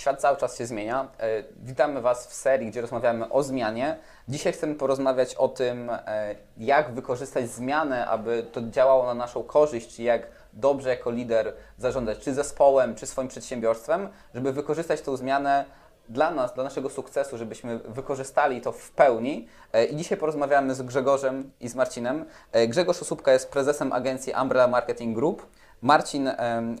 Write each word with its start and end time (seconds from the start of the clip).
świat 0.00 0.20
cały 0.20 0.36
czas 0.36 0.58
się 0.58 0.66
zmienia. 0.66 1.08
E, 1.18 1.42
witamy 1.62 2.00
Was 2.00 2.26
w 2.26 2.34
serii, 2.34 2.70
gdzie 2.70 2.80
rozmawiamy 2.80 3.28
o 3.28 3.42
zmianie. 3.42 3.96
Dzisiaj 4.28 4.52
chcemy 4.52 4.74
porozmawiać 4.74 5.34
o 5.34 5.48
tym, 5.48 5.90
e, 5.90 6.34
jak 6.56 6.94
wykorzystać 6.94 7.48
zmianę, 7.48 8.06
aby 8.06 8.46
to 8.52 8.60
działało 8.62 9.06
na 9.06 9.14
naszą 9.14 9.42
korzyść, 9.42 9.96
czy 9.96 10.02
jak 10.02 10.26
dobrze 10.52 10.88
jako 10.88 11.10
lider 11.10 11.52
zarządzać, 11.78 12.18
czy 12.18 12.34
zespołem, 12.34 12.94
czy 12.94 13.06
swoim 13.06 13.28
przedsiębiorstwem, 13.28 14.08
żeby 14.34 14.52
wykorzystać 14.52 15.00
tą 15.00 15.16
zmianę 15.16 15.64
dla 16.08 16.30
nas, 16.30 16.54
dla 16.54 16.64
naszego 16.64 16.90
sukcesu, 16.90 17.38
żebyśmy 17.38 17.78
wykorzystali 17.78 18.60
to 18.60 18.72
w 18.72 18.90
pełni. 18.90 19.48
E, 19.72 19.84
I 19.84 19.96
dzisiaj 19.96 20.18
porozmawiamy 20.18 20.74
z 20.74 20.82
Grzegorzem 20.82 21.50
i 21.60 21.68
z 21.68 21.74
Marcinem. 21.74 22.24
Grzegorz 22.68 23.02
Osóbka 23.02 23.32
jest 23.32 23.50
prezesem 23.50 23.92
agencji 23.92 24.32
Umbrella 24.42 24.68
Marketing 24.68 25.16
Group. 25.16 25.46
Marcin 25.82 26.30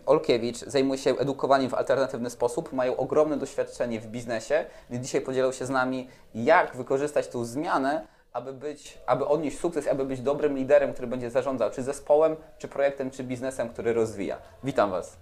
Olkiewicz 0.06 0.58
zajmuje 0.58 0.98
się 0.98 1.10
edukowaniem 1.18 1.70
w 1.70 1.74
alternatywny 1.74 2.30
sposób, 2.30 2.72
mają 2.72 2.96
ogromne 2.96 3.36
doświadczenie 3.36 4.00
w 4.00 4.06
biznesie, 4.06 4.64
dzisiaj 4.90 5.20
podzielą 5.20 5.52
się 5.52 5.66
z 5.66 5.70
nami, 5.70 6.08
jak 6.34 6.76
wykorzystać 6.76 7.28
tą 7.28 7.44
zmianę, 7.44 8.06
aby, 8.32 8.52
być, 8.52 8.98
aby 9.06 9.26
odnieść 9.26 9.58
sukces, 9.58 9.88
aby 9.88 10.04
być 10.04 10.20
dobrym 10.20 10.56
liderem, 10.56 10.92
który 10.92 11.06
będzie 11.08 11.30
zarządzał 11.30 11.70
czy 11.70 11.82
zespołem, 11.82 12.36
czy 12.58 12.68
projektem, 12.68 13.10
czy 13.10 13.24
biznesem, 13.24 13.68
który 13.68 13.92
rozwija. 13.92 14.38
Witam 14.64 14.90
Was. 14.90 15.16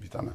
Witamy. 0.00 0.30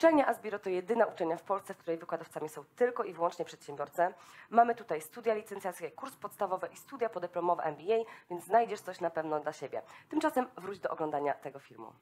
Uczelnia 0.00 0.26
Asbiro 0.26 0.58
to 0.58 0.70
jedyna 0.70 1.06
uczelnia 1.06 1.36
w 1.36 1.42
Polsce, 1.42 1.74
w 1.74 1.76
której 1.76 1.98
wykładowcami 1.98 2.48
są 2.48 2.64
tylko 2.76 3.04
i 3.04 3.12
wyłącznie 3.12 3.44
przedsiębiorcy. 3.44 4.02
Mamy 4.50 4.74
tutaj 4.74 5.00
studia 5.00 5.34
licencjackie, 5.34 5.90
kurs 5.90 6.16
podstawowy 6.16 6.66
i 6.66 6.76
studia 6.76 7.08
podyplomowe 7.08 7.62
MBA, 7.62 8.04
więc 8.30 8.44
znajdziesz 8.44 8.80
coś 8.80 9.00
na 9.00 9.10
pewno 9.10 9.40
dla 9.40 9.52
siebie. 9.52 9.82
Tymczasem 10.08 10.46
wróć 10.56 10.78
do 10.78 10.90
oglądania 10.90 11.34
tego 11.34 11.58
filmu. 11.58 11.92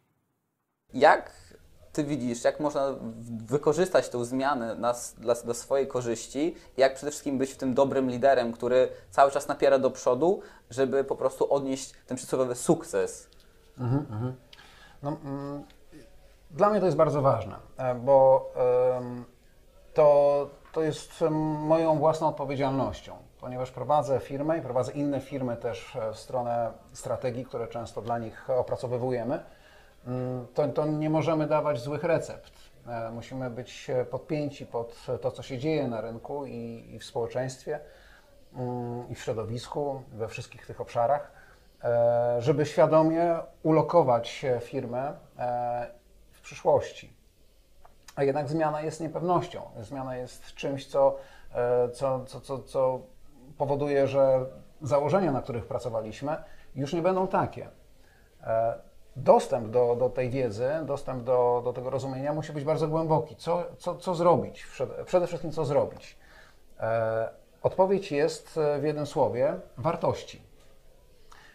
Jak 0.95 1.33
Ty 1.93 2.05
widzisz, 2.05 2.45
jak 2.45 2.61
można 2.61 2.95
wykorzystać 3.47 4.09
tę 4.09 4.25
zmianę 4.25 4.75
na, 4.75 4.95
dla, 5.17 5.35
dla 5.35 5.55
swojej 5.55 5.89
korzyści, 5.89 6.57
jak 6.77 6.95
przede 6.95 7.11
wszystkim 7.11 7.39
być 7.39 7.53
w 7.53 7.57
tym 7.57 7.75
dobrym 7.75 8.11
liderem, 8.11 8.53
który 8.53 8.89
cały 9.11 9.31
czas 9.31 9.49
napiera 9.49 9.79
do 9.79 9.91
przodu, 9.91 10.43
żeby 10.71 11.05
po 11.05 11.17
prostu 11.17 11.53
odnieść 11.53 11.93
ten 12.07 12.17
przysłowiowy 12.17 12.55
sukces? 12.55 13.29
Mhm, 13.79 14.07
mhm. 14.11 14.37
No, 15.03 15.17
mm 15.25 15.78
dla 16.51 16.71
mnie 16.71 16.81
to 16.81 16.87
jest 16.87 16.99
bardzo 16.99 17.23
ważne, 17.23 17.57
e, 17.77 17.95
bo 17.95 18.51
to, 19.95 20.49
to 20.73 20.83
jest 20.83 21.25
moją 21.59 21.99
własną 21.99 22.29
odpowiedzialnością, 22.29 23.17
ponieważ 23.41 23.71
prowadzę 23.71 24.21
firmę 24.21 24.59
i 24.59 24.63
prowadzę 24.63 24.93
inne 24.93 25.21
firmy 25.21 25.57
też 25.57 25.97
e, 25.97 26.13
w 26.13 26.19
stronę 26.19 26.73
strategii, 26.93 27.45
które 27.45 27.69
często 27.69 28.03
dla 28.03 28.19
nich 28.19 28.51
opracowywujemy. 28.51 29.41
Mm, 30.07 30.47
to, 30.55 30.69
to 30.69 30.87
nie 30.87 31.11
możemy 31.11 31.47
dawać 31.47 31.81
złych 31.81 32.05
recept. 32.05 32.53
E, 32.87 33.11
musimy 33.11 33.51
być 33.51 33.91
podpięci 34.11 34.67
pod 34.67 35.07
to, 35.23 35.31
co 35.31 35.43
się 35.43 35.59
dzieje 35.59 35.89
na 35.89 36.01
rynku 36.01 36.47
i, 36.47 36.91
i 36.95 36.99
w 36.99 37.05
społeczeństwie, 37.05 37.81
mm, 38.55 39.09
i 39.09 39.15
w 39.15 39.21
środowisku, 39.21 40.03
we 40.13 40.29
wszystkich 40.29 40.67
tych 40.67 40.81
obszarach, 40.81 41.33
żeby 42.39 42.67
świadomie 42.67 43.37
ulokować 43.63 44.47
firmę 44.61 45.13
przyszłości. 46.49 47.13
A 48.17 48.25
jednak 48.25 48.49
zmiana 48.49 48.81
jest 48.83 49.01
niepewnością. 49.01 49.63
Zmiana 49.81 50.17
jest 50.17 50.55
czymś, 50.55 50.87
co, 50.87 51.17
e, 51.55 51.89
co, 51.89 52.25
co, 52.25 52.41
co, 52.41 52.59
co 52.59 53.01
powoduje, 53.59 54.07
że 54.07 54.47
założenia, 54.83 55.33
na 55.33 55.43
których 55.43 55.67
pracowaliśmy, 55.67 56.37
już 56.75 56.93
nie 56.93 57.03
będą 57.03 57.27
takie. 57.27 57.69
E, 58.43 58.75
dostęp 59.17 59.71
do, 59.71 59.97
do 59.97 60.11
tej 60.11 60.31
wiedzy, 60.31 60.71
dostęp 60.83 61.25
do, 61.25 61.63
do 61.65 61.73
tego 61.73 61.91
rozumienia 61.91 62.33
musi 62.33 62.53
być 62.53 62.65
bardzo 62.65 62.89
głęboki. 62.89 63.37
Co, 63.37 63.65
co, 63.79 63.97
co 63.97 64.15
zrobić? 64.15 64.67
Przede 65.07 65.27
wszystkim, 65.27 65.53
co 65.53 65.65
zrobić? 65.65 66.19
E, 66.81 67.29
odpowiedź 67.63 68.13
jest 68.13 68.61
w 68.81 68.83
jednym 68.85 69.07
słowie: 69.07 69.55
wartości. 69.77 70.43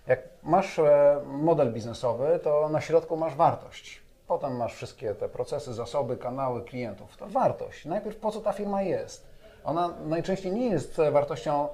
Jak 0.08 0.20
masz 0.44 0.80
model 1.26 1.74
biznesowy, 1.74 2.40
to 2.44 2.70
na 2.70 2.82
środku 2.82 3.18
masz 3.18 3.36
wartość. 3.36 4.03
Potem 4.28 4.56
masz 4.58 4.74
wszystkie 4.74 5.16
te 5.16 5.30
procesy, 5.30 5.74
zasoby, 5.74 6.18
kanały 6.18 6.62
klientów. 6.62 7.18
To 7.18 7.28
wartość. 7.28 7.86
Najpierw 7.86 8.18
po 8.18 8.32
co 8.32 8.42
ta 8.42 8.54
firma 8.54 8.82
jest? 8.82 9.28
Ona 9.64 9.94
najczęściej 10.06 10.52
nie 10.52 10.66
jest 10.66 11.02
wartością 11.12 11.70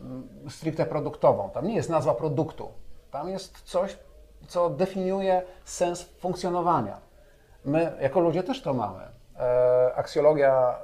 mm, 0.00 0.28
stricte 0.50 0.86
produktową. 0.86 1.50
Tam 1.50 1.66
nie 1.66 1.74
jest 1.74 1.90
nazwa 1.90 2.14
produktu. 2.14 2.68
Tam 3.10 3.28
jest 3.28 3.62
coś, 3.62 3.98
co 4.48 4.70
definiuje 4.70 5.42
sens 5.64 6.02
funkcjonowania. 6.02 7.00
My 7.64 7.92
jako 8.00 8.20
ludzie 8.20 8.42
też 8.42 8.62
to 8.62 8.74
mamy. 8.74 9.02
E, 9.38 9.94
aksjologia 9.94 10.78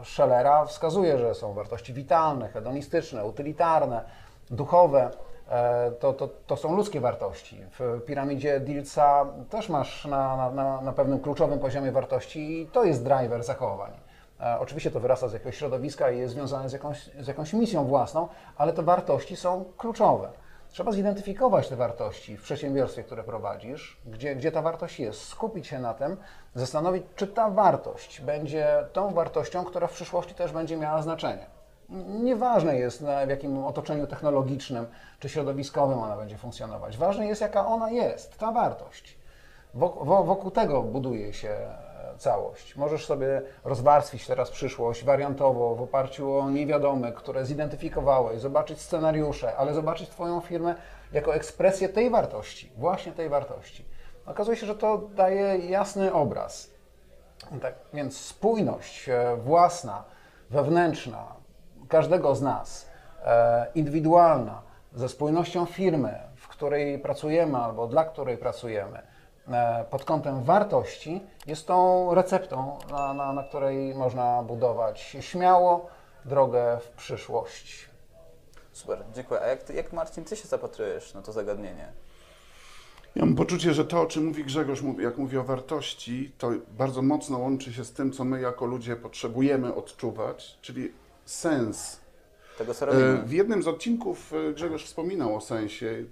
e, 0.00 0.04
Schellera 0.04 0.64
wskazuje, 0.64 1.18
że 1.18 1.34
są 1.34 1.52
wartości 1.52 1.92
witalne, 1.92 2.48
hedonistyczne, 2.48 3.24
utylitarne, 3.24 4.04
duchowe. 4.50 5.10
E, 5.50 5.90
to, 5.90 6.12
to, 6.12 6.28
to 6.46 6.56
są 6.56 6.76
ludzkie 6.76 7.00
wartości. 7.00 7.64
W 7.78 8.00
piramidzie 8.06 8.60
Dilca 8.60 9.26
też 9.50 9.68
masz 9.68 10.04
na, 10.04 10.50
na, 10.50 10.80
na 10.80 10.92
pewnym 10.92 11.20
kluczowym 11.20 11.58
poziomie 11.58 11.92
wartości 11.92 12.60
i 12.60 12.66
to 12.66 12.84
jest 12.84 13.04
driver 13.04 13.42
zachowań. 13.42 13.92
E, 14.40 14.58
oczywiście 14.60 14.90
to 14.90 15.00
wyrasta 15.00 15.28
z 15.28 15.32
jakiegoś 15.32 15.56
środowiska 15.56 16.10
i 16.10 16.18
jest 16.18 16.34
związane 16.34 16.68
z 16.68 16.72
jakąś, 16.72 17.10
z 17.20 17.26
jakąś 17.26 17.52
misją 17.52 17.84
własną, 17.84 18.28
ale 18.56 18.72
te 18.72 18.82
wartości 18.82 19.36
są 19.36 19.64
kluczowe. 19.78 20.30
Trzeba 20.68 20.92
zidentyfikować 20.92 21.68
te 21.68 21.76
wartości 21.76 22.36
w 22.36 22.42
przedsiębiorstwie, 22.42 23.02
które 23.02 23.24
prowadzisz, 23.24 24.00
gdzie, 24.06 24.36
gdzie 24.36 24.52
ta 24.52 24.62
wartość 24.62 25.00
jest, 25.00 25.22
skupić 25.22 25.66
się 25.66 25.78
na 25.78 25.94
tym, 25.94 26.16
zastanowić, 26.54 27.02
czy 27.16 27.26
ta 27.26 27.50
wartość 27.50 28.20
będzie 28.20 28.84
tą 28.92 29.14
wartością, 29.14 29.64
która 29.64 29.86
w 29.86 29.92
przyszłości 29.92 30.34
też 30.34 30.52
będzie 30.52 30.76
miała 30.76 31.02
znaczenie. 31.02 31.59
Nieważne 32.06 32.76
jest, 32.76 33.04
w 33.26 33.28
jakim 33.28 33.64
otoczeniu 33.64 34.06
technologicznym 34.06 34.86
czy 35.20 35.28
środowiskowym 35.28 35.98
ona 35.98 36.16
będzie 36.16 36.38
funkcjonować. 36.38 36.96
Ważne 36.96 37.26
jest, 37.26 37.40
jaka 37.40 37.66
ona 37.66 37.90
jest, 37.90 38.38
ta 38.38 38.52
wartość. 38.52 39.18
Wokół 39.74 40.50
tego 40.50 40.82
buduje 40.82 41.32
się 41.32 41.48
e, 41.48 42.18
całość. 42.18 42.76
Możesz 42.76 43.06
sobie 43.06 43.42
rozwarstwić 43.64 44.26
teraz 44.26 44.50
przyszłość 44.50 45.04
wariantowo 45.04 45.74
w 45.74 45.82
oparciu 45.82 46.34
o 46.34 46.50
niewiadome, 46.50 47.12
które 47.12 47.44
zidentyfikowałeś, 47.44 48.40
zobaczyć 48.40 48.80
scenariusze, 48.80 49.56
ale 49.56 49.74
zobaczyć 49.74 50.08
Twoją 50.08 50.40
firmę 50.40 50.74
jako 51.12 51.34
ekspresję 51.34 51.88
tej 51.88 52.10
wartości, 52.10 52.72
właśnie 52.76 53.12
tej 53.12 53.28
wartości. 53.28 53.84
Okazuje 54.26 54.56
się, 54.56 54.66
że 54.66 54.74
to 54.74 54.98
daje 54.98 55.58
jasny 55.58 56.12
obraz. 56.12 56.70
Tak 57.62 57.74
więc 57.94 58.20
spójność 58.20 59.08
e, 59.08 59.36
własna, 59.36 60.04
wewnętrzna, 60.50 61.39
każdego 61.90 62.34
z 62.34 62.42
nas, 62.42 62.86
e, 63.24 63.66
indywidualna, 63.74 64.62
ze 64.94 65.08
spójnością 65.08 65.66
firmy, 65.66 66.18
w 66.36 66.48
której 66.48 66.98
pracujemy 66.98 67.58
albo 67.58 67.86
dla 67.86 68.04
której 68.04 68.36
pracujemy, 68.36 69.02
e, 69.48 69.84
pod 69.90 70.04
kątem 70.04 70.42
wartości, 70.42 71.20
jest 71.46 71.66
tą 71.66 72.14
receptą, 72.14 72.78
na, 72.90 73.14
na, 73.14 73.32
na 73.32 73.42
której 73.42 73.94
można 73.94 74.42
budować 74.42 75.00
śmiało 75.20 75.86
drogę 76.24 76.78
w 76.80 76.88
przyszłość. 76.88 77.90
Super, 78.72 78.98
dziękuję. 79.14 79.40
A 79.40 79.46
jak, 79.46 79.62
ty, 79.62 79.74
jak 79.74 79.92
Marcin, 79.92 80.24
ty 80.24 80.36
się 80.36 80.48
zapatrujesz 80.48 81.14
na 81.14 81.22
to 81.22 81.32
zagadnienie? 81.32 81.92
Ja 83.14 83.24
mam 83.24 83.34
poczucie, 83.34 83.74
że 83.74 83.84
to, 83.84 84.00
o 84.00 84.06
czym 84.06 84.24
mówi 84.24 84.44
Grzegorz, 84.44 84.82
jak 84.98 85.18
mówi 85.18 85.38
o 85.38 85.44
wartości, 85.44 86.32
to 86.38 86.50
bardzo 86.78 87.02
mocno 87.02 87.38
łączy 87.38 87.72
się 87.72 87.84
z 87.84 87.92
tym, 87.92 88.12
co 88.12 88.24
my 88.24 88.40
jako 88.40 88.66
ludzie 88.66 88.96
potrzebujemy 88.96 89.74
odczuwać, 89.74 90.58
czyli 90.62 90.92
sens. 91.30 92.00
Tego, 92.58 92.74
co 92.74 92.86
robimy. 92.86 93.04
E, 93.04 93.22
w 93.22 93.32
jednym 93.32 93.62
z 93.62 93.68
odcinków 93.68 94.32
e, 94.32 94.52
Grzegorz 94.52 94.84
wspominał 94.84 95.36
o 95.36 95.40
sensie. 95.40 96.04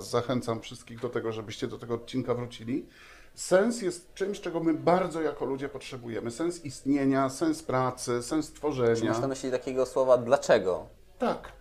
Zachęcam 0.00 0.60
wszystkich 0.60 1.00
do 1.00 1.08
tego, 1.08 1.32
żebyście 1.32 1.66
do 1.66 1.78
tego 1.78 1.94
odcinka 1.94 2.34
wrócili. 2.34 2.86
Sens 3.34 3.82
jest 3.82 4.14
czymś, 4.14 4.40
czego 4.40 4.60
my 4.60 4.74
bardzo 4.74 5.22
jako 5.22 5.44
ludzie 5.44 5.68
potrzebujemy. 5.68 6.30
Sens 6.30 6.64
istnienia, 6.64 7.28
sens 7.28 7.62
pracy, 7.62 8.22
sens 8.22 8.52
tworzenia. 8.52 8.96
Czy 8.96 9.04
masz 9.04 9.20
na 9.20 9.28
myśli 9.28 9.50
takiego 9.50 9.86
słowa 9.86 10.18
dlaczego? 10.18 10.86
Tak. 11.18 11.52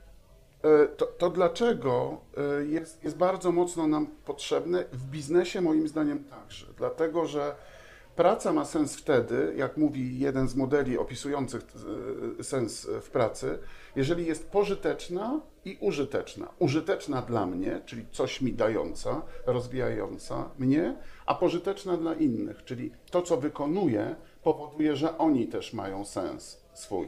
E, 0.64 0.88
to, 0.88 1.06
to 1.06 1.30
dlaczego 1.30 2.18
jest, 2.68 3.04
jest 3.04 3.18
bardzo 3.18 3.52
mocno 3.52 3.88
nam 3.88 4.08
potrzebne 4.08 4.86
w 4.92 5.04
biznesie 5.04 5.62
moim 5.62 5.88
zdaniem 5.88 6.24
także. 6.24 6.66
Dlatego, 6.78 7.26
że 7.26 7.56
Praca 8.20 8.54
ma 8.54 8.66
sens 8.66 8.96
wtedy, 8.96 9.54
jak 9.58 9.78
mówi 9.78 10.20
jeden 10.20 10.48
z 10.48 10.56
modeli 10.56 10.98
opisujących 10.98 11.62
e, 12.40 12.44
sens 12.44 12.88
w 13.02 13.10
pracy, 13.10 13.60
jeżeli 13.96 14.26
jest 14.26 14.52
pożyteczna 14.52 15.40
i 15.66 15.78
użyteczna. 15.82 16.48
Użyteczna 16.60 17.22
dla 17.22 17.46
mnie, 17.46 17.82
czyli 17.86 18.06
coś 18.12 18.42
mi 18.42 18.54
dająca, 18.54 19.22
rozwijająca 19.46 20.50
mnie, 20.58 20.96
a 21.26 21.36
pożyteczna 21.36 21.98
dla 21.98 22.14
innych, 22.14 22.64
czyli 22.66 22.92
to, 23.12 23.22
co 23.22 23.38
wykonuję, 23.38 24.16
powoduje, 24.44 24.96
że 24.96 25.18
oni 25.18 25.48
też 25.48 25.74
mają 25.74 26.06
sens 26.06 26.62
swój. 26.74 27.08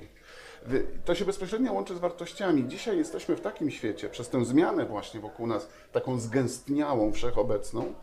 To 1.05 1.15
się 1.15 1.25
bezpośrednio 1.25 1.73
łączy 1.73 1.95
z 1.95 1.99
wartościami. 1.99 2.67
Dzisiaj 2.67 2.97
jesteśmy 2.97 3.35
w 3.35 3.41
takim 3.41 3.71
świecie, 3.71 4.09
przez 4.09 4.29
tę 4.29 4.45
zmianę 4.45 4.85
właśnie 4.85 5.19
wokół 5.19 5.47
nas, 5.47 5.69
taką 5.91 6.19
zgęstniałą, 6.19 7.11
wszechobecną, 7.11 7.93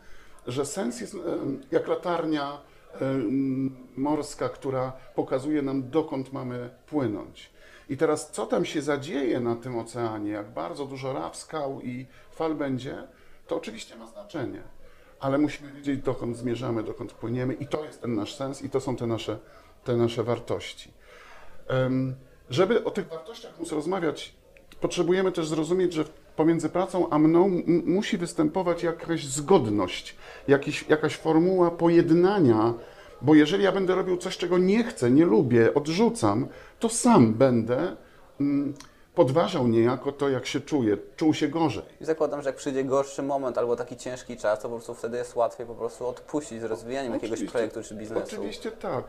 że 0.47 0.65
sens 0.65 1.01
jest 1.01 1.15
jak 1.71 1.87
latarnia 1.87 2.68
morska, 3.97 4.49
która 4.49 4.91
pokazuje 5.15 5.61
nam, 5.61 5.89
dokąd 5.89 6.33
mamy 6.33 6.69
płynąć. 6.85 7.49
I 7.89 7.97
teraz, 7.97 8.31
co 8.31 8.45
tam 8.45 8.65
się 8.65 8.81
zadzieje 8.81 9.39
na 9.39 9.55
tym 9.55 9.77
oceanie, 9.77 10.31
jak 10.31 10.53
bardzo 10.53 10.85
dużo 10.85 11.13
raf, 11.13 11.37
skał 11.37 11.81
i 11.81 12.05
fal 12.31 12.55
będzie, 12.55 13.03
to 13.47 13.55
oczywiście 13.55 13.95
ma 13.95 14.07
znaczenie. 14.07 14.61
Ale 15.19 15.37
musimy 15.37 15.71
wiedzieć, 15.71 16.01
dokąd 16.01 16.37
zmierzamy, 16.37 16.83
dokąd 16.83 17.13
płyniemy, 17.13 17.53
i 17.53 17.67
to 17.67 17.85
jest 17.85 18.01
ten 18.01 18.15
nasz 18.15 18.35
sens, 18.35 18.61
i 18.61 18.69
to 18.69 18.79
są 18.79 18.95
te 18.95 19.07
nasze, 19.07 19.39
te 19.83 19.95
nasze 19.95 20.23
wartości. 20.23 20.91
Żeby 22.49 22.83
o 22.83 22.91
tych 22.91 23.07
wartościach 23.07 23.59
móc 23.59 23.71
rozmawiać, 23.71 24.35
potrzebujemy 24.81 25.31
też 25.31 25.47
zrozumieć, 25.47 25.93
że 25.93 26.05
pomiędzy 26.39 26.69
pracą 26.69 27.09
a 27.09 27.19
mną 27.19 27.61
musi 27.85 28.17
występować 28.17 28.83
jakaś 28.83 29.25
zgodność, 29.25 30.15
jakiś, 30.47 30.85
jakaś 30.89 31.15
formuła 31.15 31.71
pojednania, 31.71 32.73
bo 33.21 33.35
jeżeli 33.35 33.63
ja 33.63 33.71
będę 33.71 33.95
robił 33.95 34.17
coś, 34.17 34.37
czego 34.37 34.57
nie 34.57 34.83
chcę, 34.83 35.11
nie 35.11 35.25
lubię, 35.25 35.73
odrzucam, 35.73 36.47
to 36.79 36.89
sam 36.89 37.33
będę 37.33 37.95
mm, 38.39 38.73
podważał 39.15 39.67
niejako 39.67 40.11
to, 40.11 40.29
jak 40.29 40.45
się 40.45 40.61
czuję, 40.61 40.97
czuł 41.15 41.33
się 41.33 41.47
gorzej. 41.47 41.83
I 42.01 42.05
zakładam, 42.05 42.41
że 42.41 42.49
jak 42.49 42.55
przyjdzie 42.55 42.83
gorszy 42.83 43.23
moment 43.23 43.57
albo 43.57 43.75
taki 43.75 43.97
ciężki 43.97 44.37
czas, 44.37 44.59
to 44.59 44.69
po 44.69 44.75
prostu 44.75 44.93
wtedy 44.93 45.17
jest 45.17 45.35
łatwiej 45.35 45.67
po 45.67 45.75
prostu 45.75 46.07
odpuścić 46.07 46.61
z 46.61 46.63
rozwijaniem 46.63 47.13
jakiegoś 47.13 47.33
Oczywiście- 47.33 47.51
projektu 47.51 47.83
czy 47.83 47.95
biznesu. 47.95 48.23
Oczywiście 48.27 48.71
tak. 48.71 49.03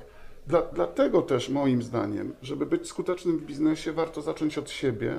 Dla, 0.47 0.63
dlatego 0.63 1.23
też 1.23 1.49
moim 1.49 1.83
zdaniem, 1.83 2.33
żeby 2.43 2.67
być 2.67 2.89
skutecznym 2.89 3.39
w 3.39 3.43
biznesie, 3.43 3.93
warto 3.93 4.23
zacząć 4.23 4.59
od 4.59 4.71
siebie, 4.71 5.17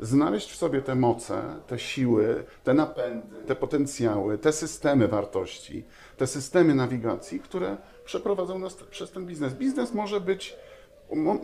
znaleźć 0.00 0.52
w 0.52 0.56
sobie 0.56 0.82
te 0.82 0.94
moce, 0.94 1.42
te 1.66 1.78
siły, 1.78 2.44
te 2.64 2.74
napędy, 2.74 3.36
te 3.46 3.56
potencjały, 3.56 4.38
te 4.38 4.52
systemy 4.52 5.08
wartości, 5.08 5.84
te 6.16 6.26
systemy 6.26 6.74
nawigacji, 6.74 7.40
które 7.40 7.76
przeprowadzą 8.04 8.58
nas 8.58 8.74
przez 8.74 9.10
ten 9.10 9.26
biznes. 9.26 9.54
Biznes 9.54 9.94
może 9.94 10.20
być, 10.20 10.56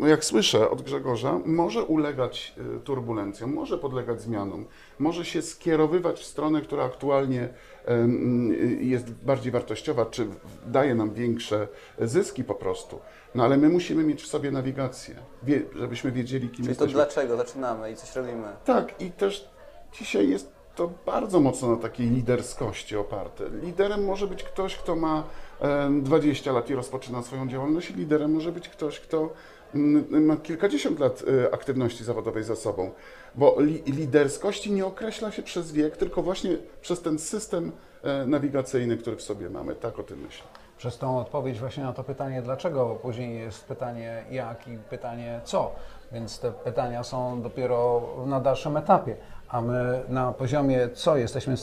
jak 0.07 0.25
słyszę 0.25 0.71
od 0.71 0.83
Grzegorza, 0.83 1.41
może 1.45 1.85
ulegać 1.85 2.55
y, 2.77 2.81
turbulencjom, 2.81 3.55
może 3.55 3.79
podlegać 3.79 4.23
zmianom, 4.23 4.67
może 4.99 5.25
się 5.25 5.43
skierowywać 5.43 6.21
w 6.21 6.25
stronę, 6.25 6.61
która 6.61 6.85
aktualnie 6.85 7.49
y, 7.89 8.79
jest 8.81 9.11
bardziej 9.11 9.53
wartościowa, 9.53 10.07
czy 10.07 10.27
daje 10.67 10.95
nam 10.95 11.15
większe 11.15 11.69
zyski 12.01 12.45
po 12.45 12.55
prostu. 12.55 12.99
No 13.35 13.45
ale 13.45 13.57
my 13.57 13.69
musimy 13.69 14.05
mieć 14.05 14.23
w 14.23 14.27
sobie 14.27 14.51
nawigację, 14.51 15.15
żebyśmy 15.75 16.13
wiedzieli, 16.13 16.49
kim 16.49 16.57
Czyli 16.57 16.67
to 16.67 16.71
jesteśmy. 16.71 16.95
dlaczego 16.95 17.37
zaczynamy 17.37 17.91
i 17.91 17.97
coś 17.97 18.17
robimy. 18.17 18.49
Tak, 18.65 19.01
i 19.01 19.11
też 19.11 19.51
dzisiaj 19.93 20.29
jest 20.29 20.56
to 20.77 20.91
bardzo 21.07 21.41
mocno 21.41 21.69
na 21.69 21.77
takiej 21.77 22.11
liderskości 22.11 22.97
oparte. 22.97 23.45
Liderem 23.63 24.05
może 24.05 24.27
być 24.27 24.43
ktoś, 24.43 24.77
kto 24.77 24.97
ma 24.97 25.25
em, 25.61 26.03
20 26.03 26.53
lat 26.53 26.71
i 26.71 26.75
rozpoczyna 26.75 27.23
swoją 27.23 27.49
działalność, 27.49 27.95
liderem 27.95 28.33
może 28.33 28.53
być 28.53 28.69
ktoś, 28.69 29.01
kto 29.01 29.31
mm, 29.75 30.25
ma 30.25 30.37
kilkadziesiąt 30.37 30.99
lat 30.99 31.23
e, 31.45 31.55
aktywności 31.55 32.05
zawodowej 32.05 32.45
za 32.45 32.57
sobą. 32.57 32.91
Bo 33.35 33.57
li, 33.61 33.83
liderskości 33.87 34.73
nie 34.73 34.87
określa 34.87 35.33
się 35.33 35.43
przez 35.43 35.73
wiek, 35.73 35.97
tylko 35.97 36.23
właśnie 36.23 36.57
przez 36.81 37.03
ten 37.03 37.19
system 37.19 37.73
e, 38.03 38.27
nawigacyjny, 38.27 38.97
który 38.97 39.17
w 39.17 39.23
sobie 39.23 39.51
mamy. 39.51 39.75
Tak 39.75 39.99
o 39.99 40.03
tym 40.03 40.21
myślę. 40.21 40.47
Przez 40.79 40.99
tą 40.99 41.19
odpowiedź 41.19 41.61
właśnie 41.61 41.85
na 41.85 41.93
to 41.93 42.05
pytanie 42.05 42.43
dlaczego, 42.43 42.87
bo 42.87 42.95
później 42.95 43.39
jest 43.39 43.65
pytanie 43.65 44.25
jak 44.31 44.69
i 44.69 44.79
pytanie 44.91 45.41
co. 45.45 45.75
Więc 46.13 46.41
te 46.41 46.53
pytania 46.53 47.03
są 47.03 47.43
dopiero 47.43 48.03
na 48.27 48.41
dalszym 48.41 48.77
etapie. 48.77 49.17
A 49.49 49.61
my 49.61 50.01
na 50.09 50.33
poziomie 50.33 50.89
co 50.89 51.17
jesteśmy 51.17 51.55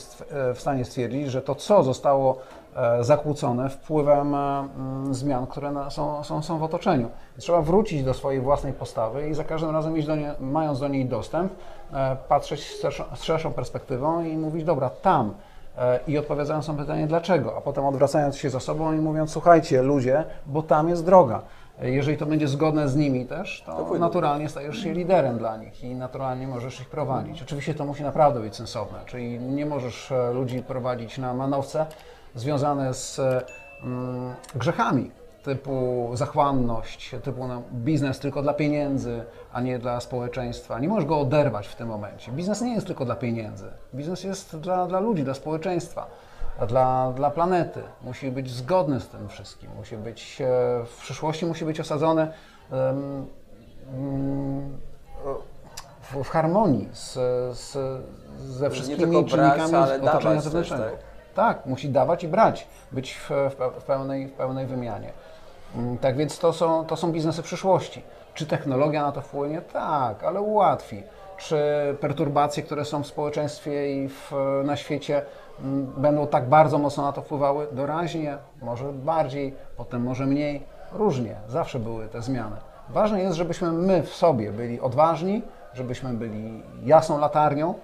w 0.54 0.60
stanie 0.60 0.84
stwierdzić, 0.84 1.30
że 1.30 1.42
to 1.42 1.54
co 1.54 1.82
zostało 1.82 2.38
e, 2.76 3.04
zakłócone 3.04 3.68
wpływem 3.70 4.34
e, 4.34 4.38
mm, 4.38 5.14
zmian, 5.14 5.46
które 5.46 5.72
są, 5.90 6.24
są, 6.24 6.42
są 6.42 6.58
w 6.58 6.62
otoczeniu. 6.62 7.10
Trzeba 7.38 7.62
wrócić 7.62 8.04
do 8.04 8.14
swojej 8.14 8.40
własnej 8.40 8.72
postawy 8.72 9.28
i 9.28 9.34
za 9.34 9.44
każdym 9.44 9.70
razem 9.70 10.02
do 10.02 10.16
nie, 10.16 10.34
mając 10.40 10.80
do 10.80 10.88
niej 10.88 11.06
dostęp, 11.06 11.52
e, 11.92 12.16
patrzeć 12.28 12.60
z 12.60 12.80
szerszą, 12.80 13.04
z 13.14 13.22
szerszą 13.22 13.52
perspektywą 13.52 14.24
i 14.24 14.36
mówić, 14.36 14.64
dobra, 14.64 14.90
tam 14.90 15.34
i 16.08 16.18
odpowiadając 16.18 16.68
na 16.68 16.74
pytanie 16.74 17.06
dlaczego, 17.06 17.56
a 17.56 17.60
potem 17.60 17.84
odwracając 17.84 18.36
się 18.36 18.50
za 18.50 18.60
sobą 18.60 18.92
i 18.92 18.96
mówiąc, 18.96 19.30
słuchajcie 19.30 19.82
ludzie, 19.82 20.24
bo 20.46 20.62
tam 20.62 20.88
jest 20.88 21.04
droga. 21.04 21.42
Jeżeli 21.82 22.16
to 22.16 22.26
będzie 22.26 22.48
zgodne 22.48 22.88
z 22.88 22.96
nimi 22.96 23.26
też, 23.26 23.62
to, 23.66 23.84
To 23.84 23.98
naturalnie 23.98 24.48
stajesz 24.48 24.82
się 24.82 24.92
liderem 24.92 25.38
dla 25.38 25.56
nich 25.56 25.84
i 25.84 25.94
naturalnie 25.94 26.46
możesz 26.46 26.80
ich 26.80 26.88
prowadzić. 26.88 27.42
Oczywiście 27.42 27.74
to 27.74 27.84
musi 27.84 28.02
naprawdę 28.02 28.40
być 28.40 28.56
sensowne, 28.56 28.98
czyli 29.06 29.38
nie 29.38 29.66
możesz 29.66 30.12
e, 30.12 30.32
ludzi 30.32 30.62
prowadzić 30.62 31.18
na 31.18 31.34
manowce 31.34 31.86
związane 32.34 32.94
z 32.94 33.18
e, 33.18 33.42
mm, 33.82 34.34
grzechami 34.54 35.10
typu 35.44 36.10
zachłanność, 36.14 37.14
typu 37.22 37.48
no, 37.48 37.62
biznes 37.72 38.18
tylko 38.18 38.42
dla 38.42 38.54
pieniędzy, 38.54 39.24
a 39.52 39.60
nie 39.60 39.78
dla 39.78 40.00
społeczeństwa. 40.00 40.78
Nie 40.78 40.88
możesz 40.88 41.04
go 41.04 41.20
oderwać 41.20 41.66
w 41.66 41.74
tym 41.74 41.88
momencie. 41.88 42.32
Biznes 42.32 42.60
nie 42.60 42.74
jest 42.74 42.86
tylko 42.86 43.04
dla 43.04 43.16
pieniędzy. 43.16 43.70
Biznes 43.94 44.24
jest 44.24 44.56
dla, 44.56 44.86
dla 44.86 45.00
ludzi, 45.00 45.24
dla 45.24 45.34
społeczeństwa, 45.34 46.06
dla, 46.68 47.12
dla 47.12 47.30
planety. 47.30 47.82
Musi 48.02 48.30
być 48.30 48.50
zgodny 48.50 49.00
z 49.00 49.08
tym 49.08 49.28
wszystkim. 49.28 49.70
Musi 49.76 49.96
być, 49.96 50.40
e, 50.40 50.46
w 50.86 50.96
przyszłości 51.00 51.46
musi 51.46 51.64
być 51.64 51.80
osadzony 51.80 52.28
mm, 52.70 53.26
w, 56.02 56.22
w 56.24 56.28
harmonii 56.28 56.88
z, 56.92 57.12
z, 57.58 57.78
ze 58.38 58.70
wszystkimi 58.70 59.12
brać, 59.24 59.30
czynnikami 59.30 59.74
ale 59.74 60.02
otoczenia 60.02 60.40
zewnętrznego. 60.40 60.84
tak? 60.84 60.94
Tak, 61.34 61.66
musi 61.66 61.88
dawać 61.88 62.24
i 62.24 62.28
brać, 62.28 62.66
być 62.92 63.14
w, 63.14 63.30
w, 63.78 63.82
pełnej, 63.82 64.28
w 64.28 64.32
pełnej 64.32 64.66
wymianie. 64.66 65.12
Mm, 65.76 65.98
Tak 65.98 66.16
więc 66.16 66.38
to 66.38 66.52
są, 66.52 66.86
to 66.86 66.96
są 66.96 67.12
biznesy 67.12 67.42
przyszłości. 67.42 68.02
Czy 68.34 68.46
technologia 68.46 69.02
na 69.02 69.12
to 69.12 69.20
wpłynie? 69.20 69.62
Tak, 69.62 70.24
ale 70.24 70.40
ułatwi. 70.40 71.02
Czy 71.36 71.56
perturbacje, 72.00 72.62
które 72.62 72.84
są 72.84 73.02
w 73.02 73.06
społeczeństwie 73.06 73.94
i 73.94 74.08
w, 74.08 74.32
na 74.64 74.76
świecie, 74.76 75.22
mm, 75.60 75.86
będą 75.96 76.26
tak 76.26 76.48
bardzo 76.48 76.78
mocno 76.78 77.02
na 77.02 77.12
to 77.12 77.22
wpływały? 77.22 77.66
Doraźnie, 77.72 78.38
może 78.62 78.92
bardziej, 78.92 79.54
potem 79.76 80.02
może 80.02 80.26
mniej. 80.26 80.62
Różnie, 80.92 81.36
zawsze 81.48 81.78
były 81.78 82.08
te 82.08 82.22
zmiany. 82.22 82.56
Ważne 82.88 83.22
jest, 83.22 83.36
żebyśmy 83.36 83.72
my 83.72 84.02
w 84.02 84.14
sobie 84.14 84.52
byli 84.52 84.80
odważni, 84.80 85.42
żebyśmy 85.74 86.14
byli 86.14 86.62
jasną 86.84 87.18
latarnią, 87.18 87.74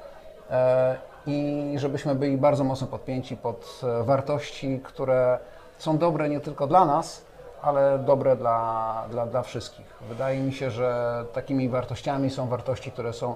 e, 0.51 0.97
i 1.27 1.73
żebyśmy 1.77 2.15
byli 2.15 2.37
bardzo 2.37 2.65
mocno 2.65 2.87
podpięci 2.87 3.37
pod 3.37 3.81
e, 3.83 4.05
wartości, 4.05 4.81
które 4.85 5.39
są 5.79 5.99
dobre 5.99 6.29
nie 6.29 6.41
tylko 6.41 6.67
dla 6.67 6.85
nas, 6.85 7.25
ale 7.63 7.99
dobre 7.99 8.37
dla, 8.37 9.07
dla, 9.11 9.27
dla 9.27 9.43
wszystkich. 9.43 9.87
Wydaje 10.09 10.41
mi 10.41 10.53
się, 10.53 10.71
że 10.71 11.25
takimi 11.33 11.69
wartościami 11.69 12.31
są 12.31 12.49
wartości, 12.49 12.91
które 12.91 13.13
są 13.13 13.35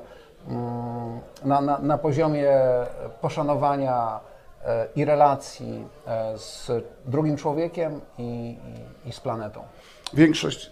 mm, 0.49 1.21
na, 1.45 1.61
na, 1.61 1.79
na 1.79 1.99
poziomie 1.99 2.53
poszanowania 3.21 4.21
e, 4.65 4.89
i 4.97 5.05
relacji 5.05 5.89
e, 6.07 6.39
z 6.39 6.71
drugim 7.05 7.37
człowiekiem 7.37 8.01
i, 8.19 8.23
i, 9.05 9.09
i 9.09 9.13
z 9.13 9.21
planetą. 9.21 9.65
Większość 10.15 10.71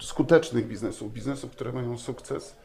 skutecznych 0.00 0.68
biznesów, 0.68 1.12
biznesów, 1.12 1.50
które 1.50 1.72
mają 1.72 1.98
sukces, 1.98 2.56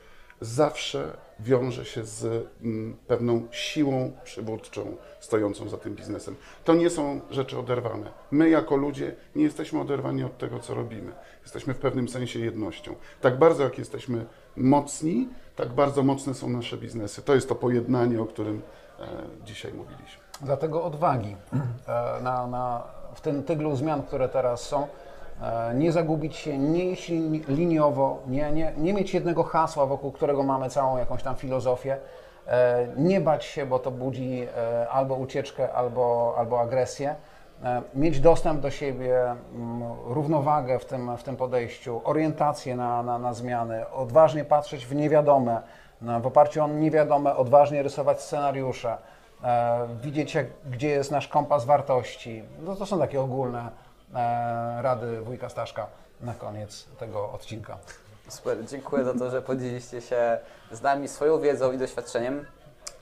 zawsze 0.42 1.18
wiąże 1.40 1.86
się 1.86 2.06
z 2.06 2.48
mm, 2.62 2.98
pewną 3.08 3.48
siłą 3.52 4.12
przywódczą 4.24 4.98
stojącą 5.20 5.70
za 5.70 5.78
tym 5.78 5.96
biznesem. 5.96 6.36
To 6.64 6.74
nie 6.74 6.90
są 6.90 7.22
rzeczy 7.32 7.60
oderwane. 7.60 8.12
My, 8.32 8.50
jako 8.50 8.76
ludzie, 8.76 9.16
nie 9.36 9.44
jesteśmy 9.44 9.82
oderwani 9.82 10.24
od 10.24 10.38
tego, 10.38 10.60
co 10.60 10.74
robimy. 10.74 11.12
Jesteśmy 11.42 11.74
w 11.74 11.78
pewnym 11.78 12.10
sensie 12.10 12.40
jednością. 12.40 12.96
Tak 13.22 13.40
bardzo, 13.40 13.64
jak 13.64 13.78
jesteśmy 13.78 14.26
mocni, 14.58 15.28
tak 15.56 15.70
bardzo 15.70 16.04
mocne 16.04 16.34
są 16.34 16.50
nasze 16.50 16.78
biznesy. 16.78 17.22
To 17.22 17.36
jest 17.36 17.50
to 17.50 17.56
pojednanie, 17.56 18.22
o 18.22 18.26
którym 18.26 18.62
e, 19.00 19.06
dzisiaj 19.46 19.74
mówiliśmy. 19.74 20.24
Dlatego 20.42 20.84
odwagi 20.84 21.36
e, 21.88 22.22
na, 22.24 22.48
na, 22.48 22.84
w 23.14 23.22
tym 23.22 23.44
tyglu 23.44 23.76
zmian, 23.76 24.04
które 24.04 24.30
teraz 24.30 24.62
są. 24.62 24.88
E, 25.42 25.74
Nie 25.76 25.92
zagubić 25.92 26.36
się, 26.36 26.58
nie 26.58 26.86
iść 26.86 27.10
lin- 27.10 27.48
liniowo, 27.48 28.20
nie, 28.28 28.52
nie, 28.52 28.74
nie 28.78 28.94
mieć 28.94 29.14
jednego 29.14 29.44
hasła, 29.44 29.86
wokół 29.86 30.12
którego 30.12 30.44
mamy 30.44 30.70
całą 30.70 30.98
jakąś 30.98 31.24
tam 31.24 31.36
filozofię. 31.36 31.98
e, 32.48 32.88
Nie 32.98 33.22
bać 33.22 33.46
się, 33.46 33.66
bo 33.66 33.80
to 33.80 33.92
budzi 33.92 34.48
e, 34.58 34.90
albo 34.90 35.16
ucieczkę, 35.16 35.74
albo, 35.74 36.36
albo 36.38 36.60
agresję. 36.62 37.16
Mieć 37.96 38.20
dostęp 38.20 38.60
do 38.62 38.72
siebie, 38.72 39.22
mm, 39.22 39.84
równowagę 40.06 40.80
w 40.80 40.86
tym, 40.86 41.18
w 41.18 41.24
tym 41.24 41.36
podejściu, 41.38 42.02
orientację 42.04 42.76
na, 42.76 43.04
na, 43.04 43.20
na 43.20 43.34
zmiany, 43.34 43.90
odważnie 43.90 44.46
patrzeć 44.46 44.86
w 44.86 44.96
niewiadome, 44.96 45.62
w 46.02 46.28
oparciu 46.28 46.64
o 46.64 46.68
niewiadome, 46.68 47.36
odważnie 47.36 47.84
rysować 47.84 48.22
scenariusze 48.22 48.98
widzieć, 50.02 50.36
jak, 50.36 50.46
gdzie 50.72 50.90
jest 50.90 51.12
nasz 51.12 51.28
kompas 51.28 51.66
wartości. 51.66 52.44
No 52.62 52.76
to 52.76 52.86
są 52.86 53.00
takie 53.00 53.22
ogólne 53.22 53.70
rady 54.82 55.22
wujka 55.22 55.50
Staszka 55.50 55.88
na 56.22 56.34
koniec 56.34 56.86
tego 57.00 57.32
odcinka. 57.32 57.78
Super, 58.30 58.66
dziękuję 58.66 59.04
za 59.04 59.14
to, 59.14 59.30
że 59.30 59.42
podzieliliście 59.42 60.02
się 60.02 60.38
z 60.72 60.82
nami 60.82 61.08
swoją 61.08 61.40
wiedzą 61.40 61.72
i 61.72 61.78
doświadczeniem. 61.78 62.46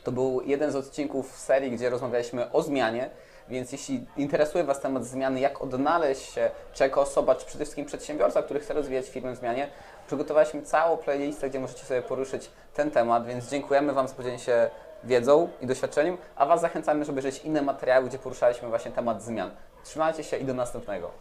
To 0.04 0.12
był 0.12 0.42
jeden 0.42 0.72
z 0.72 0.76
odcinków 0.76 1.38
serii, 1.38 1.72
gdzie 1.72 1.90
rozmawialiśmy 1.90 2.52
o 2.52 2.62
zmianie. 2.62 3.10
Więc 3.50 3.72
jeśli 3.72 4.06
interesuje 4.18 4.64
Was 4.64 4.80
temat 4.80 5.06
zmiany, 5.06 5.40
jak 5.40 5.62
odnaleźć 5.62 6.34
się, 6.34 6.52
czy 6.74 6.84
jako 6.84 7.02
osoba, 7.02 7.36
czy 7.36 7.46
przede 7.46 7.64
wszystkim 7.66 7.86
przedsiębiorca, 7.86 8.44
który 8.44 8.60
chce 8.60 8.74
rozwijać 8.74 9.10
firmę 9.10 9.36
w 9.36 9.38
zmianie, 9.38 9.70
przygotowaliśmy 10.08 10.62
całą 10.62 10.98
playlistę, 10.98 11.50
gdzie 11.50 11.60
możecie 11.60 11.86
sobie 11.86 12.02
poruszyć 12.02 12.52
ten 12.74 12.92
temat, 12.92 13.26
więc 13.26 13.50
dziękujemy 13.50 13.94
Wam 13.94 14.08
za 14.08 14.14
podzielenie 14.14 14.40
się 14.40 14.70
wiedzą 15.04 15.50
i 15.62 15.68
doświadczeniem, 15.68 16.18
a 16.36 16.46
Was 16.46 16.62
zachęcamy, 16.62 17.06
żeby 17.06 17.22
żyć 17.22 17.40
inne 17.40 17.62
materiały, 17.62 18.08
gdzie 18.08 18.20
poruszaliśmy 18.20 18.70
właśnie 18.70 18.92
temat 18.92 19.24
zmian. 19.24 19.52
Trzymajcie 19.88 20.24
się 20.24 20.38
i 20.38 20.46
do 20.46 20.54
następnego. 20.54 21.12